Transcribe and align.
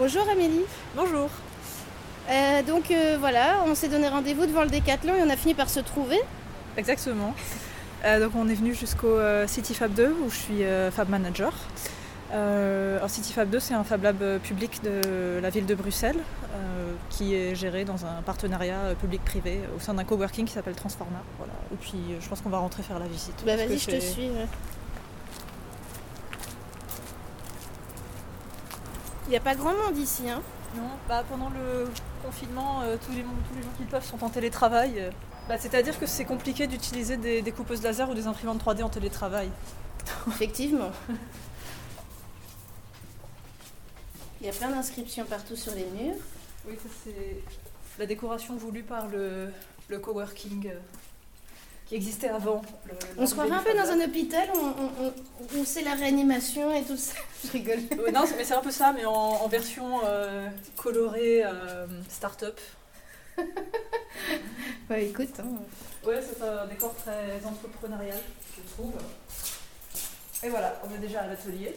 Bonjour 0.00 0.26
Amélie. 0.30 0.64
Bonjour. 0.96 1.28
Euh, 2.30 2.62
donc 2.62 2.90
euh, 2.90 3.18
voilà, 3.20 3.62
on 3.66 3.74
s'est 3.74 3.90
donné 3.90 4.08
rendez-vous 4.08 4.46
devant 4.46 4.62
le 4.62 4.70
Décathlon 4.70 5.14
et 5.14 5.20
on 5.22 5.28
a 5.28 5.36
fini 5.36 5.52
par 5.52 5.68
se 5.68 5.78
trouver. 5.78 6.18
Exactement. 6.78 7.34
Euh, 8.06 8.18
donc 8.18 8.32
on 8.34 8.48
est 8.48 8.54
venu 8.54 8.74
jusqu'au 8.74 9.18
City 9.46 9.74
Fab 9.74 9.92
2 9.92 10.16
où 10.24 10.30
je 10.30 10.36
suis 10.36 10.62
Fab 10.90 11.10
Manager. 11.10 11.52
alors 12.32 13.10
City 13.10 13.34
Fab 13.34 13.50
2 13.50 13.60
c'est 13.60 13.74
un 13.74 13.84
Fab 13.84 14.02
Lab 14.02 14.38
public 14.38 14.82
de 14.82 15.38
la 15.38 15.50
ville 15.50 15.66
de 15.66 15.74
Bruxelles 15.74 16.20
qui 17.10 17.34
est 17.34 17.54
géré 17.54 17.84
dans 17.84 18.06
un 18.06 18.22
partenariat 18.24 18.94
public-privé 18.98 19.60
au 19.76 19.80
sein 19.80 19.92
d'un 19.92 20.04
coworking 20.04 20.46
qui 20.46 20.54
s'appelle 20.54 20.76
Transforma. 20.76 21.20
Voilà. 21.36 21.52
Et 21.74 21.76
puis 21.76 22.00
je 22.18 22.26
pense 22.26 22.40
qu'on 22.40 22.48
va 22.48 22.58
rentrer 22.58 22.82
faire 22.82 23.00
la 23.00 23.06
visite. 23.06 23.42
Bah 23.44 23.56
vas-y 23.56 23.76
je 23.76 23.90
te 23.90 24.00
suis. 24.00 24.30
Il 29.30 29.34
n'y 29.34 29.36
a 29.36 29.42
pas 29.42 29.54
grand 29.54 29.72
monde 29.72 29.96
ici. 29.96 30.28
Hein 30.28 30.42
non, 30.74 30.88
bah, 31.08 31.22
pendant 31.30 31.50
le 31.50 31.88
confinement, 32.20 32.82
euh, 32.82 32.96
tous, 32.96 33.12
les, 33.12 33.22
tous, 33.22 33.54
les, 33.54 33.62
gens 33.62 33.68
qui 33.78 33.84
peuvent 33.84 34.04
sont 34.04 34.24
en 34.24 34.28
télétravail. 34.28 34.94
Euh. 34.98 35.10
Bah, 35.48 35.56
c'est-à-dire 35.56 35.96
que 36.00 36.06
c'est 36.06 36.24
compliqué 36.24 36.66
d'utiliser 36.66 37.16
des, 37.16 37.40
des, 37.40 37.52
coupeuses 37.52 37.80
laser 37.80 38.10
ou 38.10 38.14
des 38.14 38.26
imprimantes 38.26 38.60
3D 38.60 38.82
en 38.82 38.88
télétravail. 38.88 39.48
Effectivement. 40.26 40.90
Il 44.40 44.48
y 44.48 44.50
a 44.50 44.52
plein 44.52 44.70
d'inscriptions 44.70 45.24
partout 45.26 45.54
sur 45.54 45.76
les 45.76 45.84
murs. 45.84 46.16
Oui, 46.66 46.74
ça 46.82 46.88
c'est 47.04 47.44
la 48.00 48.06
décoration 48.06 48.56
voulue 48.56 48.82
par 48.82 49.06
le, 49.06 49.52
le 49.86 49.98
coworking. 50.00 50.72
Euh 51.90 51.96
qui 51.96 51.96
existait 51.96 52.28
avant. 52.28 52.62
on 53.18 53.26
se 53.26 53.32
croirait 53.32 53.50
un 53.50 53.62
peu 53.62 53.74
dans 53.74 53.90
un 53.90 54.00
hôpital 54.00 54.48
où, 55.56 55.64
c'est 55.64 55.82
la 55.82 55.94
réanimation 55.94 56.72
et 56.72 56.82
tout 56.82 56.96
ça. 56.96 57.14
Je 57.44 57.50
rigole. 57.50 57.80
non, 58.12 58.24
mais 58.36 58.44
c'est 58.44 58.54
un 58.54 58.60
peu 58.60 58.70
ça, 58.70 58.92
mais 58.92 59.04
en, 59.04 59.48
version 59.48 60.00
euh, 60.04 60.48
colorée 60.76 61.42
euh, 61.44 61.86
start-up. 62.08 62.60
ouais, 64.88 65.06
écoute. 65.08 65.40
Hein. 65.40 66.06
Ouais, 66.06 66.20
c'est 66.22 66.42
un 66.42 66.66
décor 66.66 66.94
très 66.94 67.40
entrepreneurial, 67.44 68.20
je 68.56 68.72
trouve. 68.72 68.92
Et 70.42 70.48
voilà, 70.48 70.80
on 70.88 70.94
est 70.94 70.98
déjà 70.98 71.22
à 71.22 71.26
l'atelier, 71.26 71.74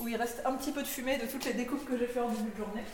où 0.00 0.08
il 0.08 0.16
reste 0.16 0.42
un 0.44 0.52
petit 0.54 0.72
peu 0.72 0.82
de 0.82 0.88
fumée 0.88 1.18
de 1.18 1.26
toutes 1.26 1.44
les 1.44 1.54
découpes 1.54 1.88
que 1.88 1.96
j'ai 1.96 2.06
fait 2.06 2.20
en 2.20 2.28
début 2.28 2.50
de 2.50 2.56
journée. 2.56 2.84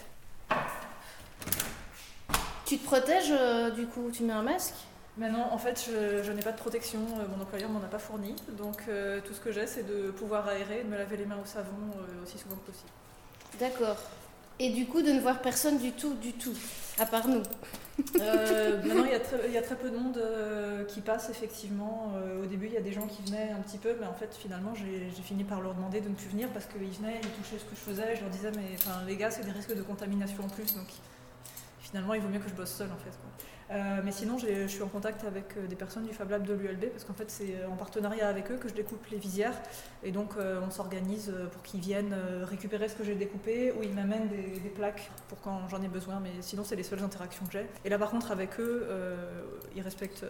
Tu 2.67 2.77
te 2.77 2.84
protèges 2.84 3.33
euh, 3.33 3.71
du 3.71 3.87
coup? 3.87 4.11
Tu 4.12 4.25
mets 4.25 4.34
un 4.34 4.43
masque? 4.43 4.75
Mais 5.19 5.31
non, 5.31 5.45
en 5.51 5.59
fait, 5.59 5.91
je, 6.25 6.31
n'ai 6.31 6.43
pas 6.43 6.53
de 6.53 6.57
protection, 6.57 7.01
euh, 7.01 7.27
mon 7.37 7.43
employeur 7.43 7.69
m'en 7.71 7.81
a 7.81 7.89
pas 7.89 7.99
fourni. 7.99 8.37
Donc 8.57 8.83
euh, 8.89 9.21
tout 9.25 9.35
ce 9.35 9.41
que 9.41 9.51
j'ai, 9.51 9.67
c'est 9.67 9.83
de 9.83 10.13
pouvoir 10.13 10.47
aérer, 10.47 10.85
de 10.85 10.89
me 10.89 10.97
laver 10.97 11.17
les 11.17 11.27
mains 11.27 11.39
au 11.43 11.47
savon 11.47 11.73
euh, 11.97 12.23
aussi 12.23 12.39
souvent 12.39 12.55
que 12.55 12.71
possible. 12.71 12.91
D'accord. 13.59 13.97
Et 14.61 14.71
du 14.71 14.87
coup, 14.87 15.03
de 15.03 15.11
ne 15.11 15.21
voir 15.21 15.41
personne 15.41 15.79
du 15.79 15.93
tout, 15.93 16.15
du 16.15 16.33
tout, 16.33 16.55
à 16.99 17.07
part 17.07 17.27
nous. 17.27 17.43
maintenant, 18.15 19.05
il 19.05 19.11
y, 19.11 19.15
a 19.15 19.21
très, 19.21 19.41
il 19.47 19.53
y, 19.53 19.59
a 19.59 19.63
très 19.63 19.75
peu 19.75 19.91
de 19.91 19.97
monde 19.97 20.21
qui 20.89 21.01
passe, 21.01 21.31
effectivement. 21.31 22.13
au 22.43 22.47
début, 22.47 22.67
il 22.67 22.73
y 22.73 22.77
a 22.77 22.81
des 22.81 22.93
gens 22.93 23.07
qui 23.07 23.23
venaient 23.23 23.53
un 23.53 23.61
petit 23.61 23.79
peu, 23.79 23.95
mais 24.01 24.07
en 24.07 24.15
fait, 24.15 24.35
finalement, 24.37 24.73
j'ai 24.75 25.23
fini 25.23 25.45
par 25.45 25.61
leur 25.61 25.75
demander 25.75 26.01
de 26.01 26.09
ne 26.09 26.15
plus 26.15 26.29
venir 26.29 26.49
parce 26.49 26.67
qu'ils 26.67 26.91
venaient, 26.91 27.21
ils 27.23 27.31
touchaient 27.31 27.59
ce 27.59 27.65
que 27.65 27.77
je 27.77 27.81
faisais. 27.81 28.17
Je 28.17 28.23
leur 28.23 28.31
disais, 28.31 28.51
mais 28.51 28.77
les 29.07 29.17
gars, 29.17 29.31
c'est 29.31 29.45
des 29.45 29.53
risques 29.53 29.77
de 29.77 29.83
contamination 29.83 30.45
en 30.45 30.49
plus. 30.49 30.75
Donc 30.75 30.89
finalement, 31.81 32.15
il 32.15 32.21
vaut 32.21 32.29
mieux 32.29 32.41
que 32.41 32.49
je 32.49 32.55
bosse 32.55 32.73
seul, 32.73 32.89
en 32.89 32.99
fait. 32.99 33.17
Euh, 33.71 34.01
mais 34.03 34.13
sinon, 34.13 34.39
je 34.39 34.67
suis 34.67 34.83
en 34.83 34.89
contact 34.89 35.25
avec 35.25 35.57
euh, 35.57 35.67
des 35.67 35.77
personnes 35.77 36.05
du 36.05 36.15
Fab 36.15 36.31
Lab 36.31 36.47
de 36.47 36.55
l'ULB 36.55 36.87
parce 36.87 37.05
qu'en 37.05 37.13
fait, 37.13 37.31
c'est 37.31 37.65
en 37.71 37.77
partenariat 37.77 38.29
avec 38.29 38.51
eux 38.51 38.57
que 38.57 38.69
je 38.69 38.75
découpe 38.75 39.05
les 39.11 39.19
visières. 39.19 39.55
Et 40.03 40.11
donc, 40.11 40.31
euh, 40.37 40.61
on 40.67 40.71
s'organise 40.71 41.33
pour 41.53 41.63
qu'ils 41.63 41.81
viennent 41.81 42.15
récupérer 42.45 42.89
ce 42.89 42.95
que 42.95 43.05
j'ai 43.05 43.15
découpé 43.15 43.73
ou 43.73 43.83
ils 43.83 43.93
m'amènent 43.93 44.29
des, 44.29 44.69
plaques 44.69 45.11
pour 45.29 45.41
quand 45.41 45.69
j'en 45.69 45.83
ai 45.83 45.89
besoin. 45.89 46.21
Mais 46.21 46.31
sinon, 46.41 46.65
c'est 46.65 46.77
les 46.77 46.83
seules 46.83 47.03
interactions 47.03 47.45
que 47.47 47.53
j'ai. 47.53 47.67
Et 47.85 47.89
là, 47.89 47.99
par 47.99 48.11
contre, 48.11 48.31
avec 48.31 48.59
eux, 48.61 48.87
ils 49.75 49.83
respectent 49.83 50.25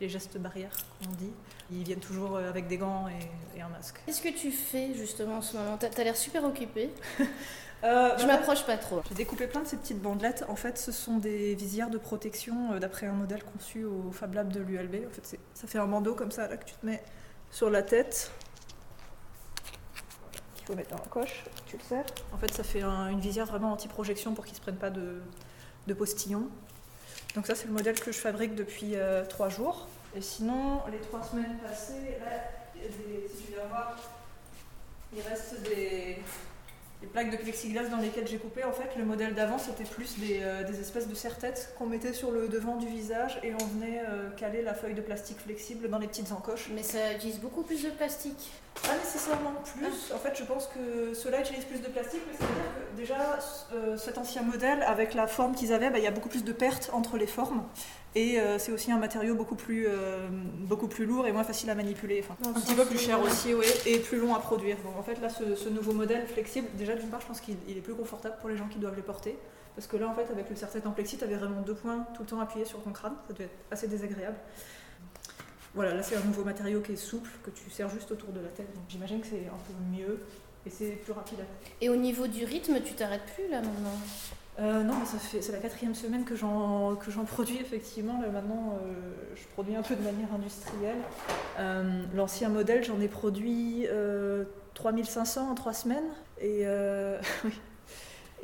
les 0.00 0.08
gestes 0.08 0.38
barrières, 0.38 0.76
comme 0.98 1.12
on 1.12 1.16
dit. 1.16 1.32
Ils 1.70 1.84
viennent 1.84 2.00
toujours 2.00 2.38
avec 2.38 2.66
des 2.66 2.78
gants 2.78 3.06
et, 3.08 3.60
un 3.60 3.68
masque. 3.68 4.00
Qu'est-ce 4.06 4.22
que 4.22 4.28
tu 4.28 4.50
fais 4.52 4.94
justement 4.94 5.38
en 5.38 5.42
ce 5.42 5.56
moment? 5.56 5.76
Tu 5.78 5.86
as 5.86 6.04
l'air 6.04 6.16
super 6.16 6.44
occupé. 6.44 6.90
Euh, 7.84 8.16
je 8.16 8.26
m'approche 8.26 8.64
pas 8.64 8.78
trop. 8.78 9.02
J'ai 9.08 9.14
découpé 9.14 9.46
plein 9.46 9.60
de 9.60 9.66
ces 9.66 9.76
petites 9.76 10.00
bandelettes. 10.00 10.44
En 10.48 10.56
fait, 10.56 10.78
ce 10.78 10.90
sont 10.90 11.18
des 11.18 11.54
visières 11.54 11.90
de 11.90 11.98
protection 11.98 12.72
euh, 12.72 12.78
d'après 12.78 13.06
un 13.06 13.12
modèle 13.12 13.44
conçu 13.44 13.84
au 13.84 14.10
Fab 14.10 14.32
Lab 14.32 14.50
de 14.50 14.60
l'ULB. 14.60 15.06
En 15.06 15.10
fait, 15.10 15.38
ça 15.52 15.66
fait 15.66 15.78
un 15.78 15.86
bandeau 15.86 16.14
comme 16.14 16.30
ça 16.30 16.48
là 16.48 16.56
que 16.56 16.64
tu 16.64 16.74
te 16.74 16.86
mets 16.86 17.02
sur 17.50 17.68
la 17.68 17.82
tête. 17.82 18.30
Qu'il 20.54 20.66
faut 20.66 20.74
mettre 20.74 20.90
dans 20.90 21.02
la 21.02 21.08
coche. 21.10 21.44
Tu 21.66 21.76
le 21.76 21.82
serres. 21.82 22.06
En 22.32 22.38
fait, 22.38 22.52
ça 22.54 22.64
fait 22.64 22.82
une 22.82 23.20
visière 23.20 23.44
vraiment 23.44 23.72
anti-projection 23.72 24.32
pour 24.32 24.46
qu'ils 24.46 24.56
se 24.56 24.62
prennent 24.62 24.76
pas 24.76 24.90
de, 24.90 25.20
de 25.86 25.94
postillons. 25.94 26.48
Donc 27.34 27.46
ça, 27.46 27.54
c'est 27.54 27.66
le 27.66 27.72
modèle 27.72 28.00
que 28.00 28.12
je 28.12 28.18
fabrique 28.18 28.54
depuis 28.54 28.92
euh, 28.94 29.26
trois 29.26 29.50
jours. 29.50 29.88
Et 30.16 30.22
sinon, 30.22 30.80
les 30.90 31.00
trois 31.00 31.22
semaines 31.22 31.58
passées, 31.58 32.18
là, 32.24 32.30
si 32.74 33.44
tu 33.44 33.52
viens 33.52 33.66
voir, 33.68 33.96
il 35.12 35.20
reste 35.20 35.62
des, 35.62 36.22
les 37.04 37.10
plaques 37.10 37.30
de 37.30 37.36
plexiglas 37.36 37.84
dans 37.90 37.98
lesquelles 37.98 38.26
j'ai 38.26 38.38
coupé, 38.38 38.64
en 38.64 38.72
fait, 38.72 38.96
le 38.96 39.04
modèle 39.04 39.34
d'avant, 39.34 39.58
c'était 39.58 39.84
plus 39.84 40.18
des, 40.18 40.40
euh, 40.40 40.64
espèces 40.80 41.06
de 41.06 41.14
serre-têtes 41.14 41.74
qu'on 41.76 41.86
mettait 41.86 42.14
sur 42.14 42.30
le 42.30 42.48
devant 42.48 42.76
du 42.76 42.86
visage 42.86 43.38
et 43.42 43.52
on 43.52 43.64
venait 43.66 44.00
euh, 44.08 44.30
caler 44.30 44.62
la 44.62 44.72
feuille 44.72 44.94
de 44.94 45.02
plastique 45.02 45.38
flexible 45.38 45.90
dans 45.90 45.98
les 45.98 46.06
petites 46.06 46.32
encoches. 46.32 46.70
Mais 46.74 46.82
ça 46.82 47.12
utilise 47.14 47.40
beaucoup 47.40 47.62
plus 47.62 47.84
de 47.84 47.90
plastique 47.90 48.52
Pas 48.82 48.96
nécessairement 49.14 49.54
plus. 49.62 50.10
Ah. 50.10 50.16
En 50.16 50.18
fait, 50.18 50.36
je 50.36 50.44
pense 50.44 50.66
que 50.66 51.14
ceux-là 51.14 51.40
utilisent 51.40 51.64
plus 51.64 51.80
de 51.80 51.88
plastique, 51.88 52.22
mais 52.26 52.36
ça 52.36 52.44
veut 52.44 52.54
dire 52.54 52.62
que 52.74 52.96
déjà, 52.96 53.38
euh, 53.72 53.96
cet 53.96 54.18
ancien 54.18 54.42
modèle, 54.42 54.82
avec 54.82 55.14
la 55.14 55.26
forme 55.26 55.54
qu'ils 55.54 55.72
avaient, 55.72 55.90
bah, 55.90 55.98
il 55.98 56.04
y 56.04 56.06
a 56.06 56.10
beaucoup 56.10 56.28
plus 56.28 56.44
de 56.44 56.52
pertes 56.52 56.90
entre 56.92 57.16
les 57.16 57.26
formes. 57.26 57.62
Et 58.16 58.38
c'est 58.58 58.70
aussi 58.70 58.92
un 58.92 58.98
matériau 58.98 59.34
beaucoup 59.34 59.56
plus, 59.56 59.88
beaucoup 60.60 60.86
plus 60.86 61.04
lourd 61.04 61.26
et 61.26 61.32
moins 61.32 61.42
facile 61.42 61.68
à 61.70 61.74
manipuler. 61.74 62.22
Enfin, 62.22 62.36
un 62.48 62.52
petit 62.52 62.74
peu 62.74 62.84
plus 62.84 62.96
cher 62.96 63.20
aussi, 63.20 63.54
oui, 63.54 63.66
et 63.86 63.98
plus 63.98 64.18
long 64.18 64.36
à 64.36 64.38
produire. 64.38 64.76
Donc 64.84 64.96
en 64.96 65.02
fait, 65.02 65.20
là, 65.20 65.28
ce, 65.28 65.56
ce 65.56 65.68
nouveau 65.68 65.92
modèle 65.92 66.24
flexible, 66.28 66.68
déjà 66.74 66.94
d'une 66.94 67.08
part, 67.08 67.20
je 67.22 67.26
pense 67.26 67.40
qu'il 67.40 67.56
est 67.68 67.80
plus 67.80 67.94
confortable 67.96 68.36
pour 68.40 68.48
les 68.48 68.56
gens 68.56 68.68
qui 68.68 68.78
doivent 68.78 68.94
les 68.94 69.02
porter. 69.02 69.36
Parce 69.74 69.88
que 69.88 69.96
là, 69.96 70.06
en 70.06 70.14
fait, 70.14 70.30
avec 70.30 70.48
le 70.48 70.54
serre-tête 70.54 70.86
en 70.86 70.92
plexi, 70.92 71.18
tu 71.18 71.24
avais 71.24 71.34
vraiment 71.34 71.60
deux 71.62 71.74
points 71.74 72.06
tout 72.14 72.22
le 72.22 72.28
temps 72.28 72.38
appuyés 72.38 72.64
sur 72.64 72.80
ton 72.84 72.92
crâne. 72.92 73.14
Ça 73.26 73.32
devait 73.32 73.44
être 73.46 73.56
assez 73.72 73.88
désagréable. 73.88 74.36
Voilà, 75.74 75.94
là, 75.94 76.02
c'est 76.02 76.16
un 76.16 76.24
nouveau 76.24 76.44
matériau 76.44 76.80
qui 76.80 76.92
est 76.92 76.96
souple, 76.96 77.30
que 77.42 77.50
tu 77.50 77.68
serres 77.70 77.90
juste 77.90 78.10
autour 78.12 78.30
de 78.30 78.40
la 78.40 78.48
tête. 78.48 78.72
Donc 78.74 78.84
j'imagine 78.88 79.20
que 79.20 79.26
c'est 79.26 79.46
un 79.46 79.58
peu 79.66 79.96
mieux 79.96 80.20
et 80.66 80.70
c'est 80.70 80.92
plus 80.92 81.12
rapide 81.12 81.40
Et 81.80 81.88
au 81.88 81.96
niveau 81.96 82.26
du 82.26 82.44
rythme, 82.44 82.80
tu 82.82 82.94
t'arrêtes 82.94 83.26
plus 83.34 83.48
là 83.48 83.60
maintenant? 83.60 83.98
Euh, 84.60 84.84
non, 84.84 84.94
mais 85.00 85.04
ça 85.04 85.18
fait 85.18 85.42
c'est 85.42 85.50
la 85.50 85.58
quatrième 85.58 85.96
semaine 85.96 86.24
que 86.24 86.36
j'en 86.36 86.94
que 86.94 87.10
j'en 87.10 87.24
produis 87.24 87.58
effectivement. 87.60 88.20
Là 88.22 88.28
maintenant, 88.28 88.78
euh, 88.84 89.12
je 89.34 89.42
produis 89.52 89.74
un 89.74 89.82
peu 89.82 89.96
de 89.96 90.02
manière 90.02 90.32
industrielle. 90.32 90.98
Euh, 91.58 92.04
l'ancien 92.14 92.50
modèle, 92.50 92.84
j'en 92.84 93.00
ai 93.00 93.08
produit 93.08 93.86
3500 94.74 95.50
en 95.50 95.54
trois 95.54 95.72
semaines. 95.72 96.08
Et, 96.40 96.64
oui. 97.44 97.60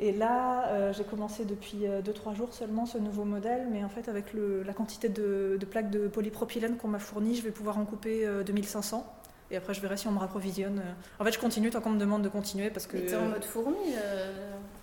Et 0.01 0.11
là, 0.11 0.91
j'ai 0.91 1.03
commencé 1.03 1.45
depuis 1.45 1.85
2-3 1.85 2.35
jours 2.35 2.53
seulement 2.53 2.85
ce 2.85 2.97
nouveau 2.97 3.23
modèle, 3.23 3.67
mais 3.71 3.83
en 3.83 3.89
fait, 3.89 4.09
avec 4.09 4.33
le, 4.33 4.63
la 4.63 4.73
quantité 4.73 5.07
de, 5.09 5.57
de, 5.59 5.65
plaques 5.65 5.91
de 5.91 6.07
polypropylène 6.07 6.75
qu'on 6.75 6.87
m'a 6.87 6.99
fourni, 6.99 7.35
je 7.35 7.43
vais 7.43 7.51
pouvoir 7.51 7.77
en 7.77 7.85
couper 7.85 8.27
2500. 8.45 9.05
Et 9.51 9.57
après, 9.57 9.73
je 9.73 9.81
verrai 9.81 9.97
si 9.97 10.07
on 10.07 10.11
me 10.11 10.19
rapprovisionne. 10.19 10.81
En 11.19 11.23
fait, 11.23 11.31
je 11.31 11.39
continue 11.39 11.69
tant 11.69 11.81
qu'on 11.81 11.91
me 11.91 11.99
demande 11.99 12.23
de 12.23 12.29
continuer 12.29 12.69
parce 12.69 12.87
que. 12.87 12.97
es 12.97 13.15
en 13.15 13.27
mode 13.27 13.45
fourmi 13.45 13.95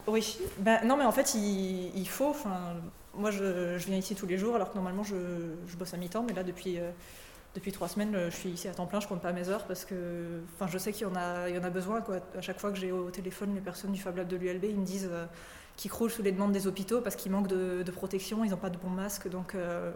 oui, 0.09 0.39
ben, 0.59 0.81
non 0.85 0.97
mais 0.97 1.05
en 1.05 1.13
fait 1.13 1.35
il, 1.35 2.09
faut, 2.09 2.29
enfin, 2.29 2.75
moi 3.15 3.31
je, 3.31 3.77
viens 3.77 3.97
ici 3.99 4.15
tous 4.15 4.27
les 4.27 4.39
jours 4.39 4.55
alors 4.55 4.71
que 4.71 4.75
normalement 4.75 5.03
je, 5.03 5.15
bosse 5.79 5.95
à 5.95 5.97
mi-temps, 5.97 6.25
mais 6.27 6.35
là 6.35 6.43
depuis, 6.43 6.79
euh, 6.79 6.91
depuis 7.59 7.73
trois 7.73 7.89
semaines 7.89 8.17
je 8.31 8.37
suis 8.37 8.51
ici 8.51 8.69
à 8.69 8.75
temps 8.75 8.87
plein, 8.87 9.01
je 9.01 9.09
compte 9.09 9.23
pas 9.23 9.33
mes 9.33 9.49
heures 9.49 9.67
parce 9.67 9.85
que 9.85 10.41
je 10.67 10.79
sais 10.79 10.93
qu'il 10.93 11.07
y, 11.07 11.11
en 11.11 11.17
a, 11.17 11.49
il 11.49 11.57
y 11.57 11.59
en 11.59 11.65
a 11.65 11.71
besoin. 11.71 12.03
À 12.37 12.41
chaque 12.41 12.61
fois 12.61 12.71
que 12.71 12.79
j'ai 12.79 12.93
au 12.93 13.11
téléphone 13.11 13.55
les 13.55 13.61
personnes 13.61 13.93
du 13.93 14.01
Fab 14.01 14.17
Lab 14.17 14.29
de 14.29 14.37
l'ULB, 14.37 14.65
ils 14.65 14.79
me 14.79 14.85
disent 14.85 15.09
euh, 15.11 15.27
qu'ils 15.77 15.91
croulent 15.91 16.11
sous 16.11 16.23
les 16.23 16.33
demandes 16.33 16.53
des 16.53 16.67
hôpitaux 16.67 17.01
parce 17.01 17.17
qu'ils 17.17 17.33
manquent 17.33 17.49
de, 17.49 17.91
protection, 17.91 18.45
ils 18.45 18.51
n'ont 18.51 18.57
pas 18.57 18.71
de 18.71 18.79
bons 18.79 18.91
masques, 18.91 19.29
donc 19.29 19.55
euh, 19.55 19.93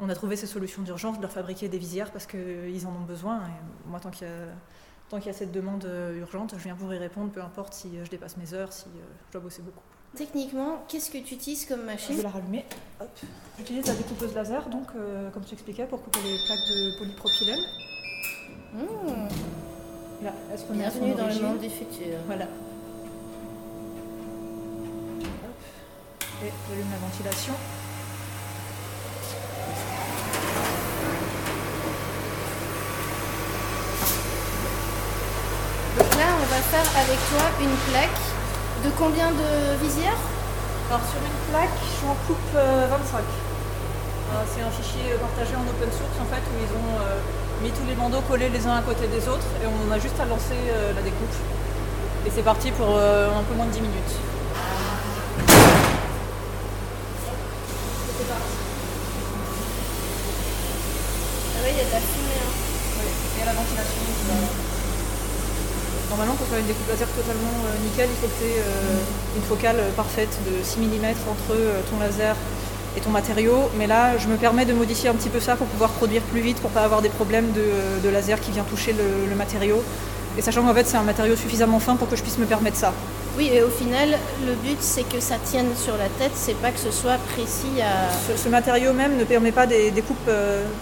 on 0.00 0.08
a 0.08 0.14
trouvé 0.14 0.34
ces 0.36 0.46
solutions 0.46 0.82
d'urgence 0.82 1.18
de 1.18 1.22
leur 1.22 1.30
fabriquer 1.30 1.68
des 1.68 1.78
visières 1.78 2.10
parce 2.10 2.26
qu'ils 2.26 2.86
en 2.86 2.90
ont 2.90 3.04
besoin. 3.06 3.40
Et 3.46 3.88
moi 3.88 4.00
tant 4.00 4.10
qu'il 4.10 4.26
y 4.26 5.28
a 5.28 5.32
cette 5.32 5.52
demande 5.52 5.84
euh, 5.84 6.20
urgente, 6.20 6.54
je 6.56 6.62
viens 6.62 6.74
pour 6.74 6.92
y 6.94 6.98
répondre, 6.98 7.30
peu 7.30 7.42
importe 7.42 7.74
si 7.74 7.98
euh, 7.98 8.04
je 8.04 8.10
dépasse 8.10 8.36
mes 8.38 8.54
heures, 8.54 8.72
si 8.72 8.86
euh, 8.86 9.02
je 9.28 9.32
dois 9.32 9.42
bosser 9.42 9.62
beaucoup. 9.62 9.82
Techniquement, 10.16 10.84
qu'est-ce 10.88 11.10
que 11.10 11.18
tu 11.18 11.34
utilises 11.34 11.64
comme 11.66 11.84
machine 11.84 12.12
Je 12.12 12.16
vais 12.18 12.22
la 12.24 12.30
rallumer. 12.30 12.64
J'utilise 13.58 13.86
la 13.86 13.94
découpeuse 13.94 14.34
laser, 14.34 14.68
donc 14.68 14.86
comme 15.32 15.44
tu 15.44 15.54
expliquais, 15.54 15.86
pour 15.86 16.02
couper 16.02 16.18
les 16.24 16.36
plaques 16.46 16.58
de 16.68 16.98
polypropylène. 16.98 17.64
Mmh. 18.74 18.84
Là, 20.24 20.32
elle 20.52 20.58
se 20.58 20.66
remet 20.66 20.78
Bienvenue 20.78 21.14
dans 21.14 21.26
le 21.26 21.40
monde 21.40 21.58
du 21.60 21.70
futur. 21.70 22.18
Voilà. 22.26 22.46
Et 26.42 26.52
j'allume 26.68 26.90
la 26.90 26.98
ventilation. 26.98 27.54
Donc 35.98 36.14
là, 36.16 36.26
on 36.36 36.46
va 36.46 36.60
faire 36.62 36.88
avec 36.98 37.18
toi 37.30 37.50
une 37.60 37.76
plaque 37.92 38.29
De 38.84 38.88
combien 38.96 39.30
de 39.30 39.76
visières 39.84 40.16
Alors 40.88 41.02
sur 41.04 41.20
une 41.20 41.52
plaque, 41.52 41.68
je 41.84 42.06
coupe 42.26 42.54
25. 42.54 43.20
C'est 44.48 44.62
un 44.62 44.70
fichier 44.70 45.16
partagé 45.20 45.54
en 45.54 45.68
open 45.68 45.90
source 45.92 46.16
en 46.18 46.24
fait 46.32 46.40
où 46.40 46.56
ils 46.64 46.72
ont 46.72 46.96
mis 47.62 47.70
tous 47.72 47.84
les 47.86 47.94
bandeaux 47.94 48.22
collés 48.22 48.48
les 48.48 48.66
uns 48.66 48.76
à 48.76 48.80
côté 48.82 49.06
des 49.06 49.28
autres 49.28 49.44
et 49.62 49.66
on 49.66 49.92
a 49.92 49.98
juste 49.98 50.18
à 50.18 50.24
lancer 50.24 50.56
la 50.94 51.02
découpe. 51.02 51.36
Et 52.26 52.30
c'est 52.34 52.40
parti 52.42 52.70
pour 52.70 52.88
un 52.88 53.42
peu 53.48 53.54
moins 53.54 53.66
de 53.66 53.72
10 53.72 53.80
minutes. 53.82 54.14
Ah 61.52 61.60
oui, 61.62 61.68
il 61.70 61.76
y 61.76 61.80
a 61.80 61.84
de 61.84 61.92
la 61.92 62.00
fumée. 62.00 62.40
Hein. 62.40 62.52
Oui, 62.96 63.42
et 63.42 63.44
la 63.44 63.52
ventilation. 63.52 64.00
Normalement, 66.10 66.34
pour 66.34 66.46
faire 66.48 66.58
une 66.58 66.66
découpe 66.66 66.88
laser 66.88 67.06
totalement 67.06 67.54
euh, 67.66 67.84
nickel, 67.84 68.08
il 68.10 68.16
faut 68.18 68.26
que 68.26 68.42
tu 68.42 68.50
aies 68.50 68.58
euh, 68.58 69.36
une 69.36 69.42
focale 69.42 69.76
parfaite 69.96 70.36
de 70.44 70.62
6 70.64 70.80
mm 70.80 71.06
entre 71.30 71.52
euh, 71.54 71.80
ton 71.88 72.00
laser 72.00 72.34
et 72.96 73.00
ton 73.00 73.10
matériau. 73.10 73.70
Mais 73.78 73.86
là, 73.86 74.18
je 74.18 74.26
me 74.26 74.36
permets 74.36 74.64
de 74.64 74.72
modifier 74.72 75.08
un 75.08 75.14
petit 75.14 75.28
peu 75.28 75.38
ça 75.38 75.54
pour 75.54 75.68
pouvoir 75.68 75.90
produire 75.90 76.22
plus 76.22 76.40
vite, 76.40 76.58
pour 76.58 76.70
pas 76.70 76.82
avoir 76.82 77.00
des 77.00 77.10
problèmes 77.10 77.52
de, 77.52 78.08
laser 78.08 78.40
qui 78.40 78.50
vient 78.50 78.64
toucher 78.64 78.92
le, 78.92 79.36
matériau. 79.36 79.84
Et 80.36 80.42
sachant 80.42 80.64
qu'en 80.64 80.74
fait, 80.74 80.86
c'est 80.88 80.96
un 80.96 81.04
matériau 81.04 81.36
suffisamment 81.36 81.78
fin 81.78 81.94
pour 81.94 82.08
que 82.08 82.16
je 82.16 82.22
puisse 82.22 82.38
me 82.38 82.46
permettre 82.46 82.76
ça. 82.76 82.92
Oui, 83.36 83.50
et 83.52 83.62
au 83.62 83.68
final, 83.68 84.10
le 84.46 84.54
but 84.54 84.78
c'est 84.80 85.08
que 85.08 85.20
ça 85.20 85.36
tienne 85.44 85.68
sur 85.76 85.96
la 85.96 86.08
tête, 86.18 86.32
c'est 86.34 86.56
pas 86.56 86.70
que 86.70 86.80
ce 86.80 86.90
soit 86.90 87.18
précis 87.32 87.80
à. 87.80 88.36
Ce, 88.36 88.48
matériau 88.48 88.92
même 88.92 89.16
ne 89.16 89.24
permet 89.24 89.52
pas 89.52 89.66
des 89.66 89.90
découpes 89.90 90.30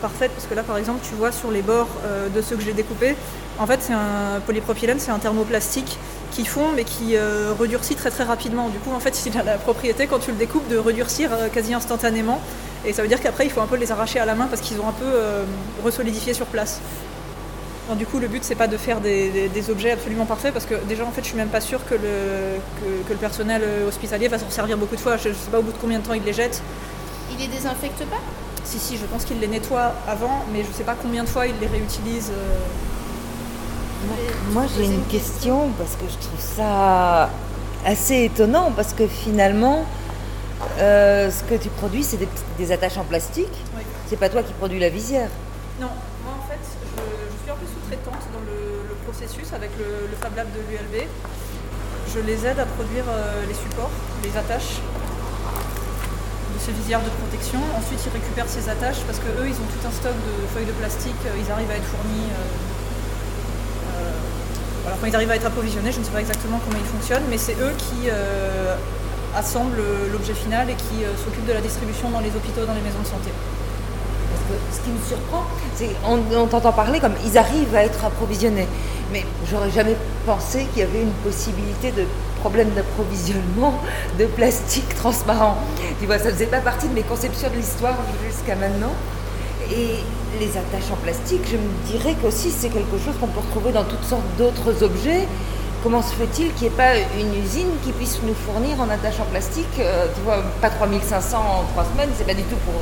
parfaites, 0.01 0.33
parce 0.33 0.47
que 0.47 0.55
là, 0.55 0.63
par 0.63 0.79
exemple, 0.79 1.01
tu 1.09 1.15
vois 1.15 1.31
sur 1.31 1.51
les 1.51 1.63
bords 1.63 1.89
de 2.35 2.43
ceux 2.43 2.57
que 2.57 2.63
j'ai 2.63 2.73
découpés, 2.73 3.15
en 3.59 3.67
fait, 3.67 3.81
c'est 3.83 3.93
un 3.93 4.41
polypropylène, 4.47 5.01
c'est 5.01 5.11
un 5.11 5.19
thermoplastique 5.19 5.99
qui 6.31 6.45
fond 6.45 6.73
mais 6.75 6.85
qui 6.85 7.17
euh, 7.17 7.53
redurcit 7.59 7.97
très 7.97 8.11
très 8.11 8.25
rapidement. 8.25 8.69
Du 8.69 8.79
coup, 8.79 8.93
en 8.93 9.01
fait, 9.01 9.21
il 9.27 9.37
a 9.37 9.43
la 9.43 9.59
propriété 9.59 10.07
quand 10.07 10.21
tu 10.21 10.31
le 10.31 10.37
découpes 10.37 10.69
de 10.69 10.79
redurcir 10.79 11.31
euh, 11.33 11.49
quasi 11.49 11.75
instantanément. 11.75 12.41
Et 12.85 12.93
ça 12.93 13.03
veut 13.03 13.09
dire 13.09 13.21
qu'après, 13.21 13.45
il 13.45 13.51
faut 13.51 13.61
un 13.61 13.67
peu 13.67 13.77
les 13.77 13.91
arracher 13.91 14.21
à 14.21 14.27
la 14.27 14.37
main 14.37 14.47
parce 14.47 14.63
qu'ils 14.63 14.81
ont 14.81 14.89
un 14.89 14.93
peu 14.93 15.05
euh, 15.05 15.43
resolidifié 15.85 16.35
sur 16.35 16.47
place. 16.47 16.81
Du 17.97 18.07
coup, 18.07 18.19
le 18.19 18.29
but, 18.29 18.45
c'est 18.45 18.55
pas 18.55 18.69
de 18.69 18.77
faire 18.77 19.01
des, 19.01 19.71
objets 19.71 19.93
absolument 19.93 20.27
parfaits 20.27 20.53
parce 20.53 20.67
que 20.67 20.75
déjà, 20.89 21.05
en 21.05 21.11
fait, 21.11 21.23
je 21.23 21.29
suis 21.29 21.37
même 21.37 21.49
pas 21.49 21.61
sûre 21.61 21.85
que 21.87 21.95
le, 21.95 22.59
que, 23.07 23.13
le 23.13 23.19
personnel 23.19 23.63
hospitalier 23.87 24.29
va 24.29 24.39
s'en 24.39 24.51
servir 24.51 24.77
beaucoup 24.77 24.97
de 24.97 25.01
fois. 25.01 25.17
Je, 25.17 25.31
ne 25.31 25.35
sais 25.35 25.51
pas 25.51 25.59
au 25.59 25.63
bout 25.63 25.73
de 25.73 25.79
combien 25.79 25.99
de 25.99 26.05
temps 26.05 26.15
il 26.15 26.23
les 26.23 26.33
jette. 26.33 26.63
Il 27.31 27.39
les 27.39 27.49
désinfecte 27.49 28.05
pas? 28.07 28.21
Si, 28.65 28.79
si, 28.79 28.97
je 28.97 29.07
pense 29.07 29.25
qu'il 29.25 29.41
les 29.41 29.49
nettoie 29.49 29.93
avant, 30.07 30.45
mais 30.53 30.63
je 30.63 30.77
sais 30.77 30.85
pas 30.85 30.97
combien 31.01 31.25
de 31.25 31.29
fois 31.29 31.47
il 31.47 31.55
les 31.61 31.67
réutilise. 31.67 32.31
Moi, 34.53 34.65
j'ai 34.77 34.85
une 34.85 35.05
question 35.05 35.71
parce 35.79 35.93
que 35.93 36.05
je 36.09 36.27
trouve 36.27 36.41
ça 36.41 37.31
assez 37.85 38.25
étonnant 38.25 38.73
parce 38.75 38.93
que 38.93 39.07
finalement, 39.07 39.85
euh, 40.79 41.31
ce 41.31 41.43
que 41.45 41.55
tu 41.55 41.69
produis, 41.69 42.03
c'est 42.03 42.19
des, 42.59 42.73
attaches 42.73 42.97
en 42.97 43.05
plastique. 43.05 43.53
C'est 44.09 44.19
pas 44.19 44.29
toi 44.29 44.43
qui 44.43 44.53
produis 44.55 44.79
la 44.79 44.89
visière. 44.89 45.29
Non, 45.81 45.89
avec 49.53 49.71
le, 49.79 50.15
Fab 50.21 50.37
Lab 50.37 50.47
de 50.55 50.61
l'ULB. 50.71 51.07
Je 52.15 52.21
les 52.21 52.47
aide 52.47 52.59
à 52.59 52.67
produire 52.67 53.05
euh, 53.09 53.43
les 53.49 53.55
supports, 53.55 53.91
les 54.23 54.31
attaches 54.37 54.79
de 56.55 56.59
ces 56.59 56.73
visières 56.73 57.03
de 57.03 57.11
protection. 57.11 57.59
Ensuite, 57.77 57.99
ils 58.07 58.13
récupèrent 58.13 58.49
ces 58.49 58.69
attaches 58.69 59.03
parce 59.07 59.19
que 59.19 59.27
eux, 59.43 59.49
ils 59.49 59.59
ont 59.59 59.69
tout 59.75 59.83
un 59.87 59.91
stock 59.91 60.15
de 60.15 60.47
feuilles 60.55 60.67
de 60.67 60.73
plastique. 60.73 61.19
Ils 61.25 61.51
arrivent 61.51 61.71
à 61.71 61.77
être 61.77 61.91
fournis. 61.91 62.31
Euh, 62.31 62.69
alors 64.87 64.99
quand 65.01 65.07
ils 65.07 65.17
arrivent 65.17 65.31
à 65.31 65.37
être 65.37 65.47
approvisionnés, 65.47 65.93
je 65.93 65.99
ne 65.99 66.05
sais 66.05 66.13
pas 66.13 66.21
exactement 66.21 66.61
comment 66.65 66.79
ils 66.79 66.89
fonctionnent, 66.89 67.27
mais 67.29 67.39
c'est 67.39 67.59
eux 67.61 67.75
qui 67.77 68.09
euh, 68.09 68.77
assemblent 69.37 69.83
l'objet 70.13 70.33
final 70.33 70.71
et 70.71 70.75
qui 70.75 71.05
euh, 71.05 71.13
s'occupent 71.23 71.47
de 71.47 71.53
la 71.53 71.61
distribution 71.61 72.09
dans 72.11 72.21
les 72.21 72.31
hôpitaux, 72.31 72.65
dans 72.65 72.75
les 72.75 72.81
maisons 72.81 73.03
de 73.03 73.07
santé. 73.07 73.31
Ce 74.73 74.81
qui 74.81 74.89
me 74.89 74.99
surprend, 75.07 75.45
c'est 75.75 75.91
qu'on 76.03 76.47
t'entend 76.47 76.73
parler 76.73 77.01
comme 77.01 77.13
ils 77.27 77.37
arrivent 77.37 77.75
à 77.75 77.85
être 77.85 78.03
approvisionnés. 78.03 78.67
Mais 79.13 79.25
j'aurais 79.51 79.71
jamais 79.71 79.97
pensé 80.27 80.67
qu'il 80.73 80.81
y 80.81 80.83
avait 80.83 81.03
une 81.03 81.13
possibilité 81.25 81.93
de 81.93 82.05
problème 82.41 82.71
d'approvisionnement 82.71 83.75
de 84.19 84.27
plastique 84.27 84.95
transparent. 84.95 85.57
Tu 86.01 86.07
vois, 86.07 86.19
ça 86.19 86.31
faisait 86.31 86.47
pas 86.47 86.61
partie 86.61 86.89
de 86.89 86.95
mes 86.95 87.03
conceptions 87.03 87.49
de 87.51 87.57
l'histoire 87.57 87.97
jusqu'à 88.27 88.55
maintenant. 88.55 88.93
Et 89.71 89.97
les 90.41 90.51
attaches 90.51 90.91
en 90.93 90.97
plastique, 90.97 91.43
je 91.51 91.57
me 91.57 91.99
dirais 91.99 92.15
qu'aussi 92.21 92.51
c'est 92.51 92.69
quelque 92.69 92.99
chose 93.05 93.15
qu'on 93.21 93.27
peut 93.27 93.41
retrouver 93.41 93.73
dans 93.73 93.85
toutes 93.85 94.05
sortes 94.05 94.23
d'autres 94.39 94.83
objets. 94.83 95.27
Comment 95.83 96.03
se 96.03 96.15
fait-il 96.15 96.53
qu'il 96.55 96.69
n'y 96.69 96.75
ait 96.75 96.77
pas 96.77 96.97
une 96.97 97.35
usine 97.43 97.71
qui 97.85 97.93
puisse 97.93 98.19
nous 98.25 98.35
fournir 98.35 98.81
en 98.81 98.91
attaches 98.91 99.21
en 99.21 99.27
plastique 99.27 99.67
euh, 99.79 100.07
Tu 100.15 100.21
vois, 100.23 100.43
pas 100.61 100.71
3500 100.71 101.39
en 101.39 101.65
trois 101.73 101.85
semaines, 101.85 102.11
c'est 102.17 102.27
pas 102.27 102.35
du 102.35 102.43
tout 102.43 102.57
pour 102.65 102.75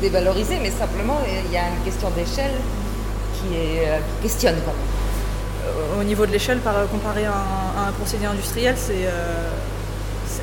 dévaloriser, 0.00 0.58
mais 0.60 0.70
simplement 0.70 1.18
il 1.26 1.52
y 1.52 1.56
a 1.56 1.68
une 1.68 1.84
question 1.84 2.10
d'échelle 2.10 2.50
qui, 3.34 3.56
euh, 3.56 3.98
questionne 4.22 4.56
quand 4.64 4.72
même. 4.72 4.93
Au 5.98 6.04
niveau 6.04 6.26
de 6.26 6.32
l'échelle, 6.32 6.60
comparé 6.90 7.24
à 7.24 7.32
un, 7.88 7.92
procédé 7.92 8.26
industriel, 8.26 8.74
c'est 8.76 9.08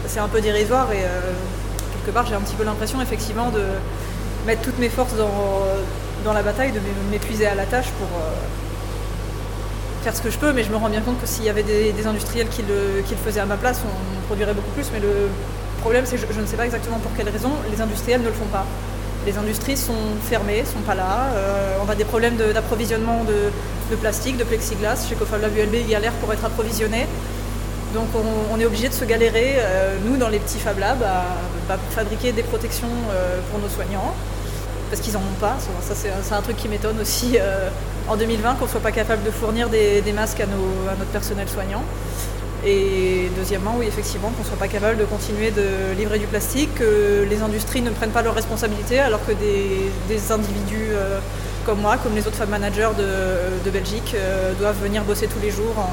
c'est 0.08 0.20
un 0.20 0.28
peu 0.28 0.42
dérisoire 0.42 0.92
et 0.92 1.04
euh, 1.04 1.32
quelque 1.94 2.14
part 2.14 2.26
j'ai 2.26 2.36
un 2.36 2.42
petit 2.42 2.56
peu 2.56 2.64
l'impression 2.64 3.02
effectivement 3.02 3.50
de 3.50 3.64
mettre 4.46 4.62
toutes 4.62 4.80
mes 4.80 4.90
forces 4.90 5.16
dans, 5.16 5.64
dans 6.26 6.34
la 6.34 6.44
bataille, 6.44 6.72
de 6.72 6.80
m'épuiser 7.12 7.48
à 7.48 7.56
la 7.56 7.66
tâche 7.66 7.90
pour 7.98 8.08
euh, 8.08 8.32
faire 10.04 10.16
ce 10.16 10.22
que 10.22 10.30
je 10.30 10.38
peux, 10.38 10.52
mais 10.52 10.64
je 10.64 10.72
me 10.72 10.78
rends 10.78 10.90
bien 10.90 11.02
compte 11.02 11.22
que 11.22 11.28
s'il 11.28 11.46
y 11.46 11.50
avait 11.50 11.64
des, 11.64 12.08
industriels 12.08 12.50
qui 12.50 12.64
le, 12.64 13.04
qui 13.06 13.14
le, 13.14 13.20
faisaient 13.24 13.40
à 13.40 13.46
ma 13.46 13.58
place, 13.58 13.82
on 13.86 14.28
produirait 14.28 14.54
beaucoup 14.54 14.72
plus. 14.72 14.88
Mais 14.92 15.00
le 15.00 15.30
problème, 15.82 16.06
c'est 16.06 16.18
que 16.18 16.34
je, 16.34 16.42
ne 16.42 16.46
sais 16.46 16.58
pas 16.58 16.66
exactement 16.66 16.98
pour 16.98 17.12
quelle 17.16 17.30
raison 17.30 17.52
les 17.72 17.80
industriels 17.82 18.22
ne 18.22 18.28
le 18.28 18.34
font 18.34 18.46
pas. 18.46 18.66
Les 19.26 19.38
industries 19.38 19.78
sont 19.78 20.18
fermées, 20.30 20.64
sont 20.66 20.82
pas 20.82 20.96
là. 20.96 21.30
Euh, 21.36 21.78
on 21.86 21.90
a 21.90 21.96
des 21.96 22.06
problèmes 22.06 22.38
d'approvisionnement 22.38 23.24
de, 23.24 23.96
plastique, 23.96 24.38
de 24.38 24.44
plexiglas. 24.44 25.08
Chez 25.08 25.16
Cofab 25.16 25.42
Lab 25.42 25.56
ULB, 25.56 25.76
il 25.76 25.90
l'air 25.90 26.14
pour 26.14 26.32
être 26.34 26.46
approvisionné. 26.46 27.08
Donc 27.94 28.08
on, 28.16 28.60
est 28.60 28.66
obligé 28.66 28.88
de 28.88 28.94
se 28.94 29.04
galérer, 29.04 29.56
euh, 29.58 29.98
nous, 30.06 30.18
dans 30.18 30.30
les 30.30 30.40
petits 30.40 30.60
Fab 30.60 30.80
Labs, 30.80 31.00
bah, 31.68 31.78
pour 31.78 31.94
fabriquer 31.94 32.32
des 32.32 32.44
protections 32.44 32.88
pour 33.52 33.60
nos 33.60 33.68
soignants 33.68 34.14
parce 34.92 35.02
qu'ils 35.02 35.14
n'en 35.14 35.20
ont 35.20 35.40
pas. 35.40 35.56
Ça, 35.82 35.96
c'est 35.96 36.34
un 36.36 36.42
truc 36.42 36.58
qui 36.58 36.68
m'étonne 36.68 37.00
aussi 37.00 37.38
euh, 37.40 37.70
en 38.10 38.18
2020 38.18 38.56
qu'on 38.56 38.66
ne 38.66 38.70
soit 38.70 38.82
pas 38.82 38.92
capable 38.92 39.24
de 39.24 39.32
fournir 39.32 39.70
des, 39.70 40.04
masques 40.14 40.42
à, 40.42 40.46
notre 40.46 41.12
personnel 41.12 41.48
soignant. 41.48 41.82
Et 42.66 43.30
deuxièmement, 43.36 43.76
oui, 43.78 43.88
effectivement, 43.88 44.30
qu'on 44.30 44.44
ne 44.44 44.48
soit 44.48 44.58
pas 44.58 44.68
capable 44.68 44.98
de 44.98 45.06
continuer 45.06 45.52
de 45.52 45.96
livrer 45.98 46.20
du 46.20 46.28
plastique, 46.28 46.76
que 46.76 47.26
les 47.28 47.42
industries 47.42 47.82
ne 47.82 47.90
prennent 47.90 48.12
pas 48.12 48.22
leurs 48.22 48.36
responsabilités, 48.36 49.00
alors 49.00 49.26
que 49.26 49.32
des, 49.32 50.32
individus 50.32 50.90
euh, 50.92 51.20
comme 51.66 51.80
moi, 51.80 51.98
comme 51.98 52.14
les 52.14 52.28
autres 52.28 52.38
femmes 52.38 52.50
managers 52.50 52.90
de, 52.98 53.70
Belgique, 53.72 54.14
euh, 54.16 54.54
doivent 54.60 54.80
venir 54.82 55.04
bosser 55.04 55.28
tous 55.28 55.40
les 55.42 55.50
jours 55.50 55.74
en 55.78 55.90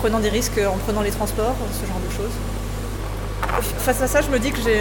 prenant 0.00 0.18
des 0.18 0.30
risques, 0.30 0.58
en 0.58 0.78
prenant 0.78 1.02
les 1.02 1.10
transports, 1.10 1.56
ce 1.72 1.86
genre 1.86 2.00
de 2.06 2.12
choses. 2.14 2.32
Face 3.78 4.00
à 4.00 4.06
ça, 4.06 4.22
je 4.22 4.30
me 4.30 4.38
dis 4.38 4.50
que 4.50 4.62
j'ai 4.62 4.80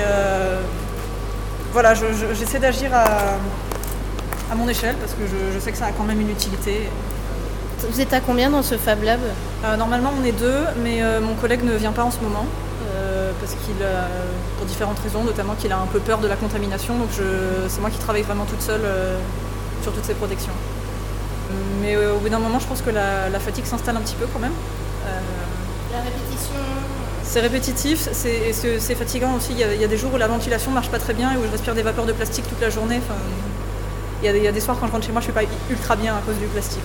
voilà, 1.71 1.93
j'essaie 1.93 2.59
d'agir 2.59 2.91
à, 2.93 4.55
mon 4.55 4.67
échelle 4.67 4.95
parce 4.97 5.13
que 5.13 5.21
je, 5.25 5.59
sais 5.59 5.71
que 5.71 5.77
ça 5.77 5.85
a 5.85 5.91
quand 5.93 6.03
même 6.03 6.19
une 6.19 6.29
utilité. 6.29 6.89
Vous 7.89 7.99
êtes 7.99 8.13
à 8.13 8.19
combien 8.19 8.49
dans 8.49 8.61
ce 8.61 8.75
Fab 8.75 9.03
Lab? 9.03 9.19
Euh, 9.65 9.75
Normalement, 9.75 10.11
on 10.19 10.23
est 10.23 10.31
deux, 10.31 10.61
mais 10.83 11.01
euh, 11.01 11.19
mon 11.19 11.33
collègue 11.35 11.63
ne 11.63 11.75
vient 11.75 11.91
pas 11.91 12.03
en 12.03 12.11
ce 12.11 12.19
moment 12.19 12.45
euh, 12.93 13.31
parce 13.39 13.53
qu'il, 13.53 13.75
pour 14.57 14.65
différentes 14.65 14.99
raisons, 14.99 15.23
notamment 15.23 15.55
qu'il 15.55 15.71
a 15.71 15.77
un 15.77 15.87
peu 15.87 15.99
peur 15.99 16.19
de 16.19 16.27
la 16.27 16.35
contamination. 16.35 16.97
Donc, 16.97 17.09
c'est 17.67 17.81
moi 17.81 17.89
qui 17.89 17.97
travaille 17.97 18.21
vraiment 18.21 18.45
toute 18.45 18.61
seule 18.61 18.81
sur 19.81 19.91
toutes 19.91 20.05
ces 20.05 20.13
protections. 20.13 20.53
Mais 21.81 21.97
au 21.97 22.19
bout 22.19 22.29
d'un 22.29 22.39
moment, 22.39 22.59
je 22.59 22.67
pense 22.67 22.81
que 22.81 22.91
la, 22.91 23.29
la 23.29 23.39
fatigue 23.39 23.65
s'installe 23.65 23.97
un 23.97 24.01
petit 24.01 24.15
peu 24.15 24.27
quand 24.31 24.39
même. 24.39 24.53
La 25.91 25.99
répétition 25.99 26.55
c'est 27.23 27.39
répétitif, 27.39 28.09
c'est 28.11 28.95
fatigant 28.95 29.35
aussi. 29.35 29.53
Il 29.53 29.59
y, 29.59 29.83
a, 29.83 29.87
des 29.87 29.97
jours 29.97 30.13
où 30.13 30.17
la 30.17 30.27
ventilation 30.27 30.69
marche 30.71 30.89
pas 30.89 30.99
très 30.99 31.13
bien 31.13 31.31
et 31.31 31.37
où 31.37 31.45
je 31.45 31.51
respire 31.51 31.73
des 31.73 31.81
vapeurs 31.81 32.05
de 32.05 32.11
plastique 32.11 32.45
toute 32.49 32.59
la 32.59 32.69
journée. 32.69 32.97
Enfin, 32.97 33.17
il, 34.21 34.43
y 34.43 34.47
a, 34.47 34.51
des 34.51 34.59
soirs 34.59 34.77
quand 34.77 34.87
je 34.87 34.91
rentre 34.91 35.05
chez 35.05 35.13
moi, 35.13 35.21
je 35.21 35.25
suis 35.25 35.33
pas 35.33 35.43
ultra 35.69 35.95
bien 35.95 36.13
à 36.13 36.19
cause 36.25 36.35
du 36.35 36.47
plastique. 36.47 36.83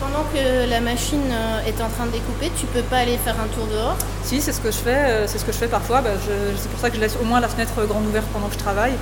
Pendant 0.00 0.24
que 0.32 0.68
la 0.68 0.80
machine 0.80 1.30
euh, 1.30 1.66
est 1.66 1.80
en 1.80 1.88
train 1.88 2.06
de 2.06 2.12
découper, 2.12 2.50
tu 2.58 2.66
peux 2.66 2.82
pas 2.82 2.98
aller 2.98 3.18
faire 3.18 3.36
un 3.40 3.48
tour 3.48 3.66
dehors 3.66 3.96
Si, 4.24 4.40
c'est 4.40 4.52
ce 4.52 4.60
que 4.60 4.70
je 4.70 4.76
fais. 4.76 4.90
Euh, 4.96 5.26
c'est 5.26 5.38
ce 5.38 5.44
que 5.44 5.52
je 5.52 5.58
fais 5.58 5.68
parfois. 5.68 6.00
Bah, 6.00 6.10
c'est 6.56 6.68
pour 6.70 6.80
ça 6.80 6.90
que 6.90 6.96
je 6.96 7.00
laisse 7.00 7.16
au 7.20 7.24
moins 7.24 7.40
la 7.40 7.48
fenêtre 7.48 7.74
grande 7.86 8.06
ouverte 8.06 8.26
pendant 8.32 8.48
que 8.48 8.54
je 8.54 8.58
travaille. 8.58 8.94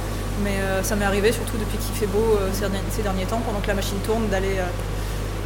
Mais 0.42 0.58
euh, 0.58 0.82
ça 0.82 0.96
m'est 0.96 1.04
arrivé, 1.04 1.32
surtout 1.32 1.56
depuis 1.58 1.78
qu'il 1.78 1.94
fait 1.94 2.06
beau 2.06 2.38
ces, 2.52 3.02
derniers 3.02 3.26
temps, 3.26 3.40
pendant 3.46 3.60
que 3.60 3.68
la 3.68 3.74
machine 3.74 3.98
tourne, 4.04 4.28
d'aller 4.28 4.58